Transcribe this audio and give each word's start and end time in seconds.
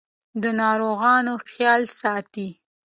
د 0.41 0.43
ناروغانو 0.61 1.33
خیال 1.49 1.81
ساتئ. 1.99 2.49